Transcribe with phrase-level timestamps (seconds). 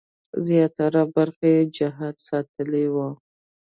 [0.47, 3.09] زیاتره برخه یې جهاد ساتلې وه.